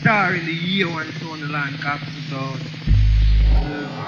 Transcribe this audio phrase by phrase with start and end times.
[0.00, 2.16] star in the year when so on the land, Captain.
[2.32, 4.05] Uh,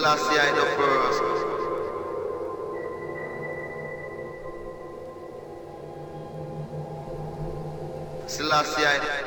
[0.00, 1.20] Selassie I the first.
[8.34, 9.19] Selassie I the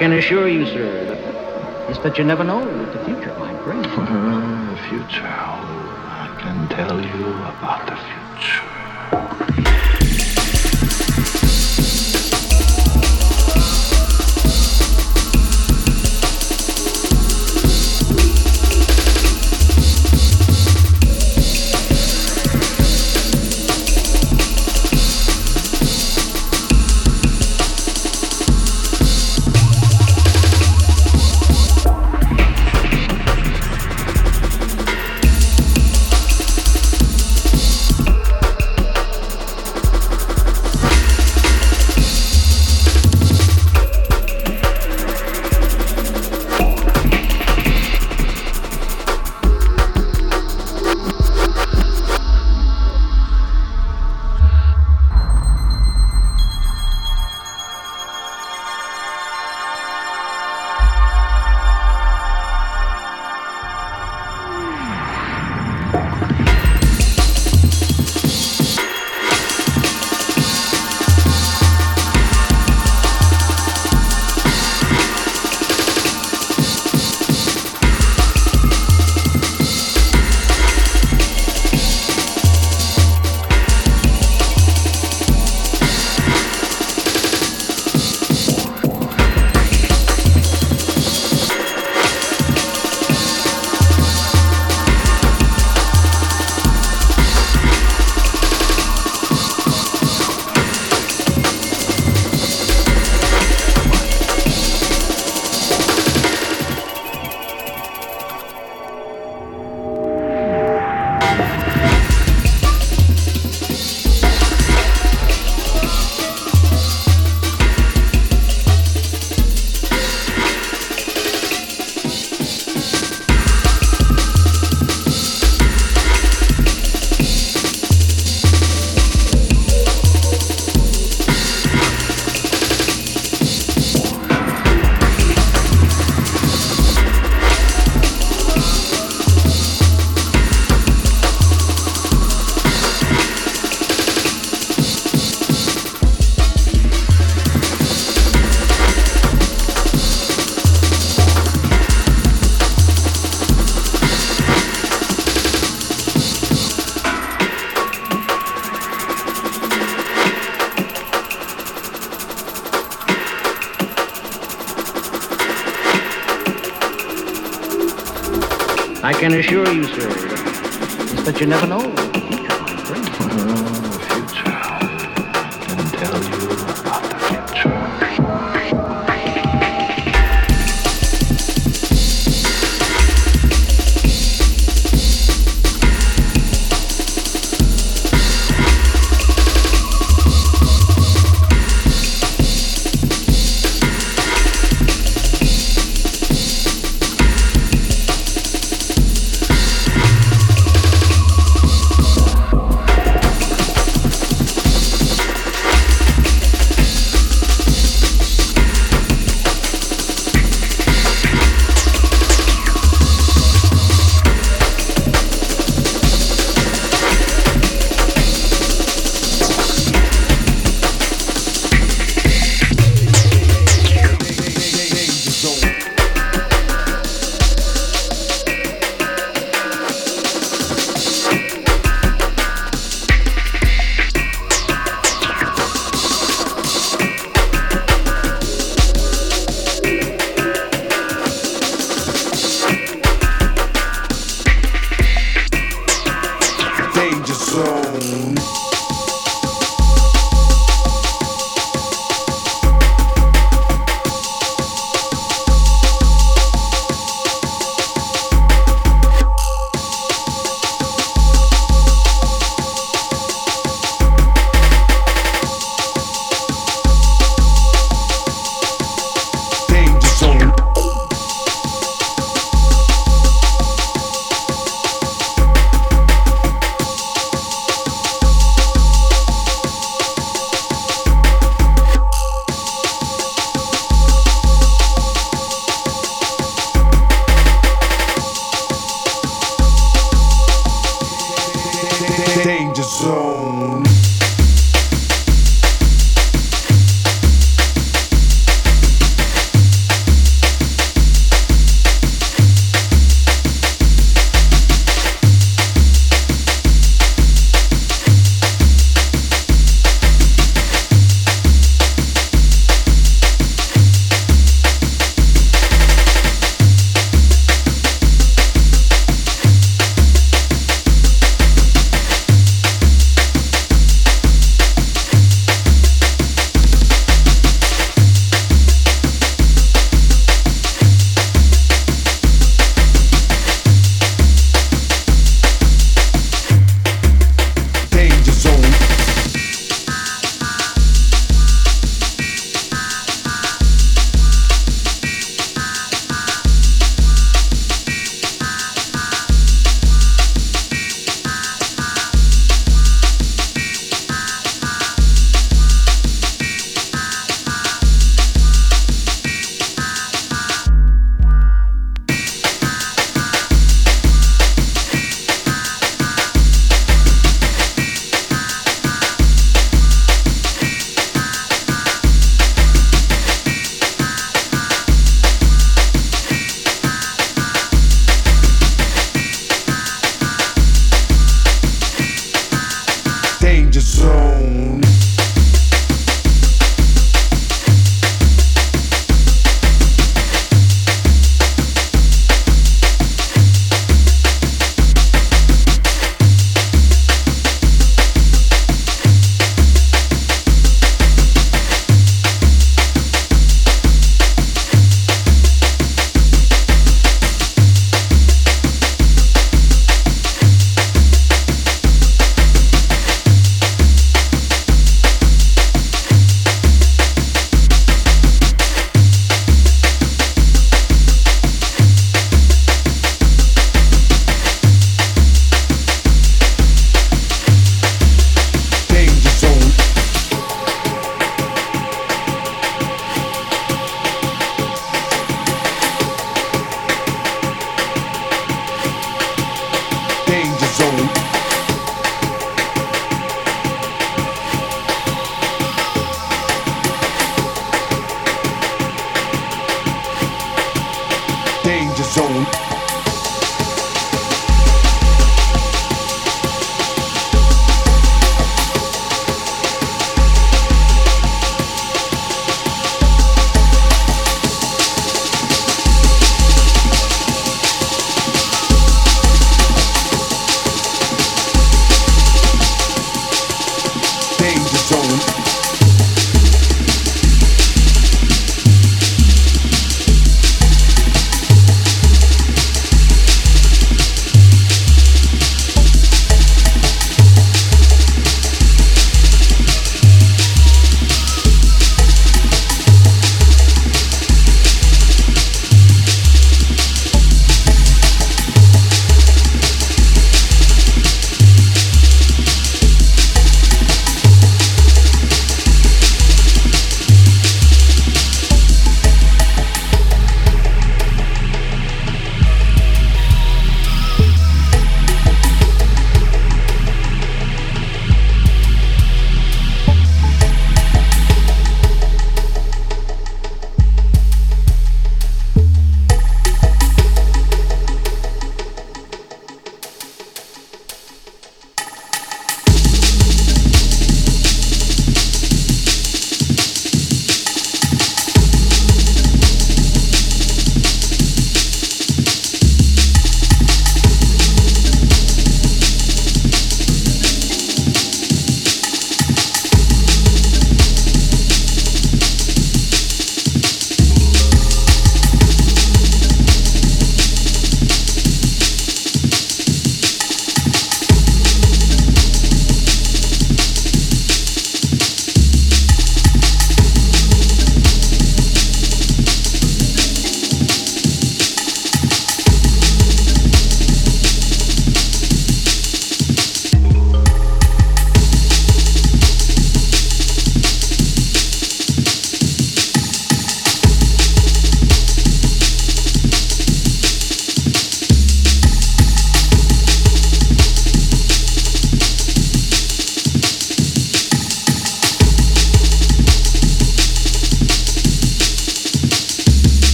[0.00, 1.14] can assure you, sir,
[1.90, 2.69] it's that you never know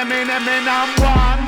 [0.00, 1.39] Them in number one.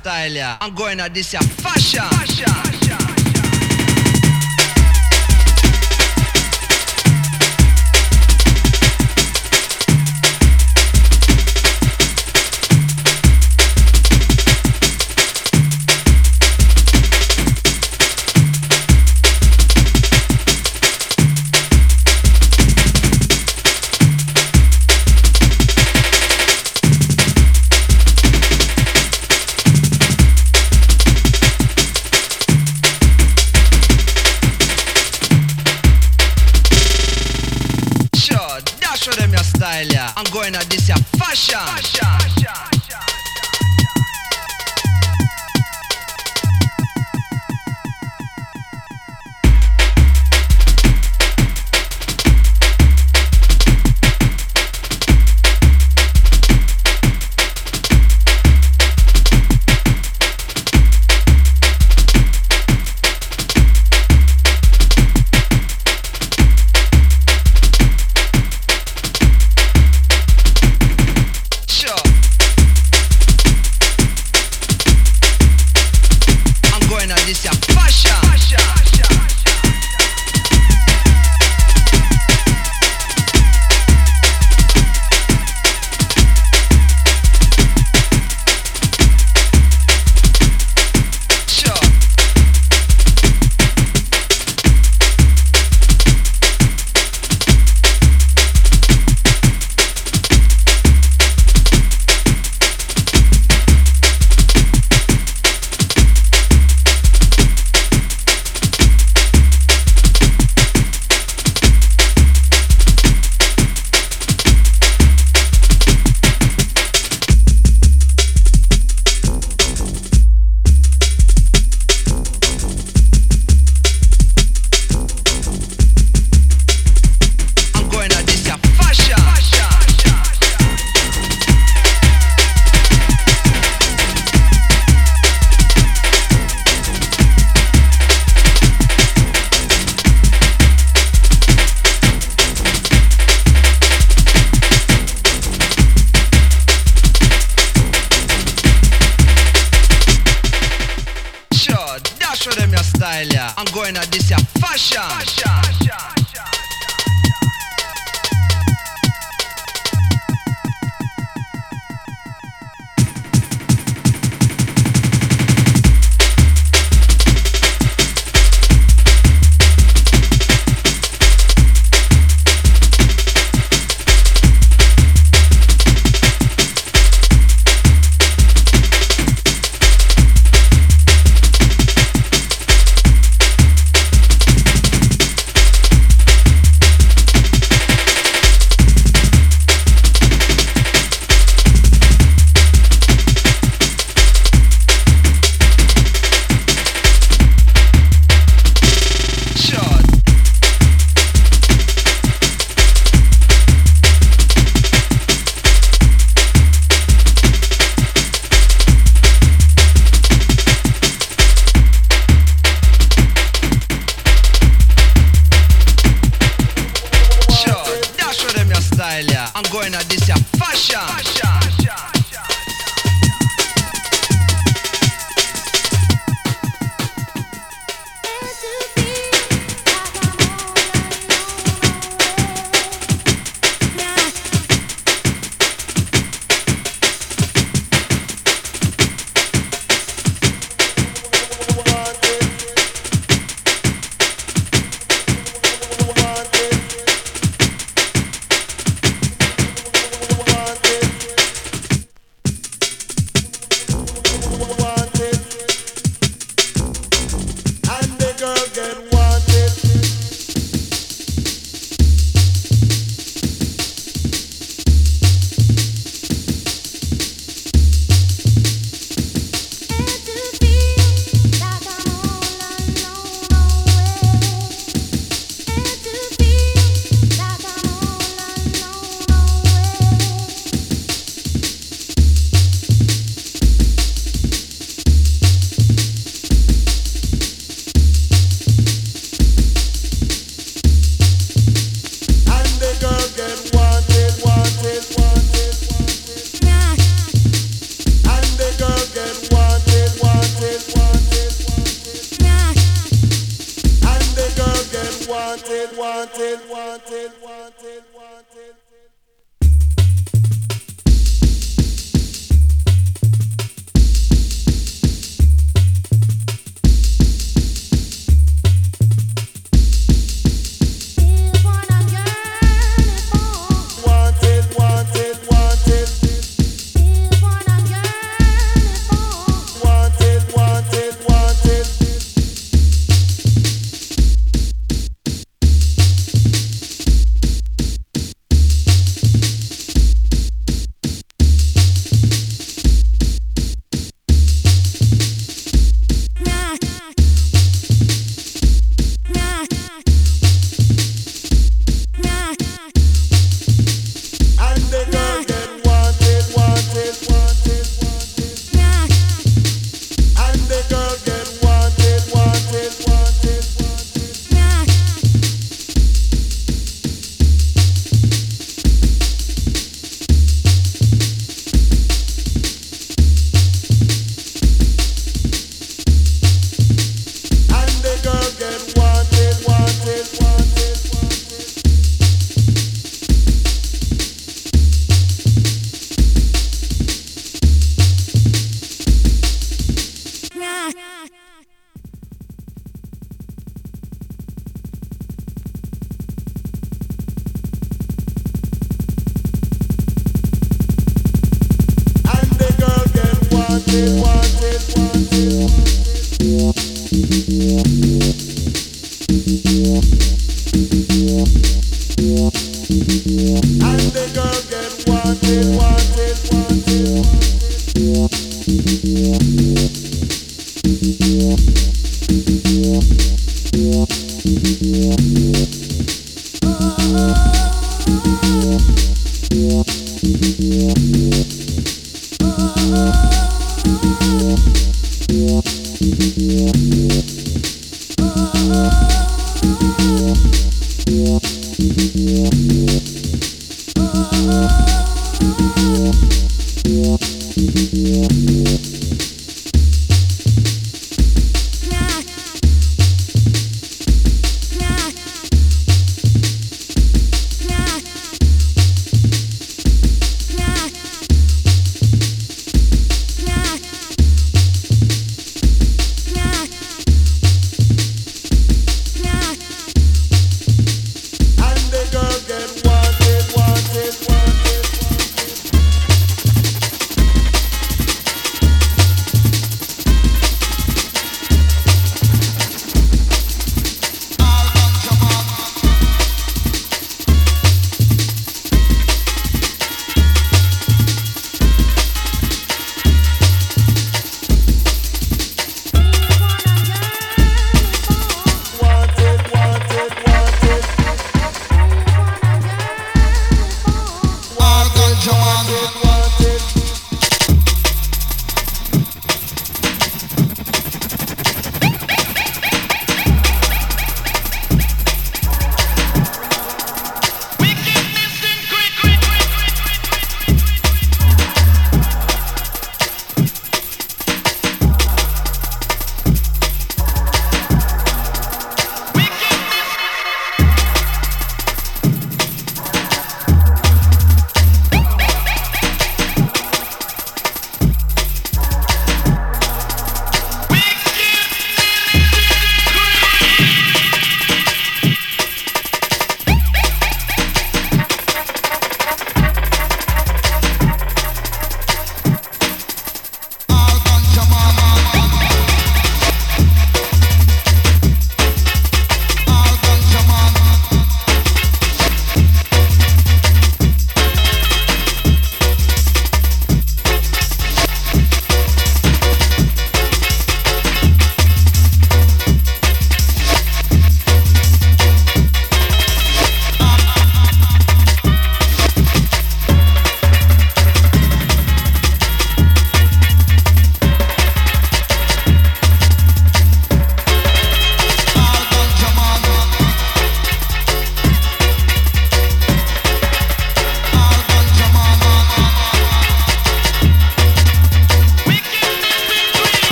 [0.00, 0.56] Style, yeah.
[0.60, 1.40] I'm going at this, yeah.
[1.40, 2.19] Fashion.